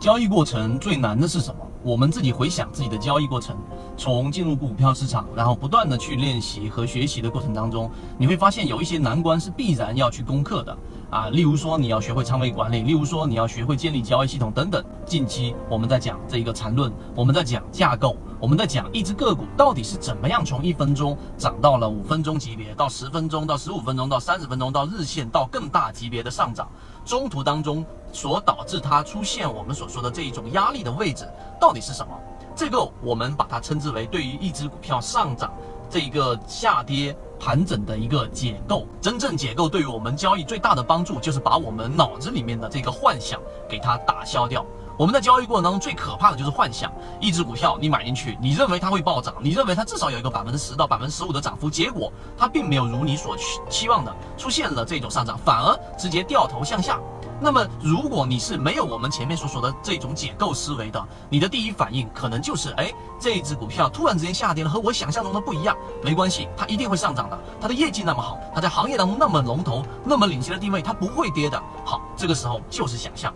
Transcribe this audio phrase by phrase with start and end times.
[0.00, 1.66] 交易过程最难的是什么？
[1.82, 3.56] 我们自己回想自己的交易过程，
[3.96, 10.76] 从进入股票市场，然后不断的去练习和学习的过程当中，你会发现有一些难关是必然要去攻克的
[11.10, 11.30] 啊。
[11.30, 14.84] 例如说你要学会仓位管理，例如说你要学会建立交易系统等等。
[15.04, 26.68] 近期我们在讲这一个缠论，我们在讲架构，我们在讲一只个股到底是怎么样从一分钟涨到了五分钟级别，到十分钟，到十五分钟，到三十分钟，到日线，到更大级别的上涨，
[27.04, 31.28] 中途当中所导致它出现我们所说的这一种压力的位置。
[31.60, 32.12] 到底是什么？
[32.54, 35.52] 这个我们把它称之为对于一只股票上涨
[35.90, 38.86] 这一个下跌盘整的一个解构。
[39.00, 44.64] 真正解构对于我们交易最大的帮助，就是把我们脑子里面的这个幻想给它打消掉。
[44.98, 53.36] 我们在交易过程当中最可怕的就是幻想，一只股票你买进去，你认为它会暴涨，你认为它至少有一个百分之十到百分之十五的涨幅，结果它并没有如你所
[53.70, 56.98] 期望的出现了这种上涨，反而直接掉头向下。
[57.40, 65.76] 那么，如果你是没有我们前面所说的这种解构思维的，你的第一反应可能就是，哎，这只股票突然之间下跌了，和我想象中的不一样。
[66.02, 67.38] 没关系，它一定会上涨的。
[67.60, 71.62] 它的业绩那么好，它在行业当中那么龙头，那么领先的地位，它不会跌的。
[71.84, 73.32] 好，这个时候就是想象。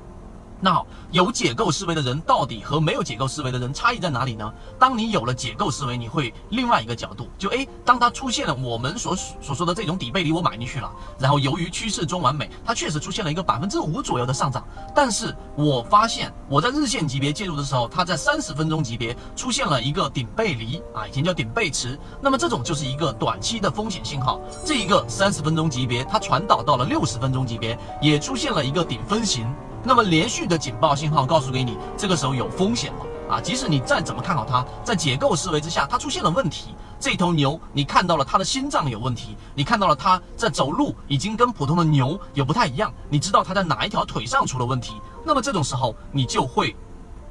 [0.64, 4.54] 那好，有解构思维的人到底和没有解构思维的人差异在哪里呢？
[4.78, 24.40] 当你有了解构思维，你会另外一个角度，就诶，当它出现了我们所所说的这种底背离，我买进去了，然后由于趋势中完美，它确实出现了一个百分之五左右的上涨，但是我发现我在日线级别介入的时候，它在三十分钟级别出现了一个顶背离啊，以前叫顶背驰，那么这种就是一个短期的风险信号。
[24.64, 29.44] 这一个三十分钟级别，它传导到了六十分钟级别，也出现了一个顶分型。
[29.84, 33.40] 那么连续的警报信号告诉给你，这个时候有风险了啊！
[33.40, 36.74] 即使你再怎么看好它，在解构思维之下，它出现了问题。
[37.00, 45.00] 这头牛，你看到了它的心脏有问题，你看到了它在走路已经跟普通的牛也不太一样，你知道它在哪一条腿上出了问题。
[45.24, 46.76] 那么这种时候，你就会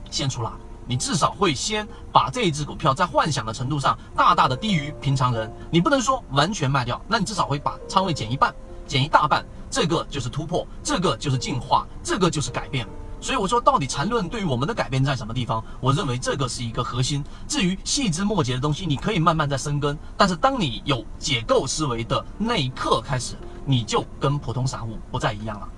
[0.09, 0.51] 先出来，
[0.85, 5.49] 你至少会先把这一只股票在幻想的程度上大大的低于平常人。
[5.69, 8.53] 你不能说完全卖掉，那你至少会把仓位减一半。
[8.91, 12.85] 减一大半，这个就是突破，这个就是进化，这个就是改变。
[13.21, 15.63] 所以我说，到底缠论对于我们的改变在什么地方？
[15.79, 17.23] 我认为这个是一个核心。
[17.47, 19.97] 至于细枝末节的东西，你可以慢慢在生根。
[20.17, 25.69] 但是当你有解构思维的那一刻开始，你就跟普通散户不再一样了。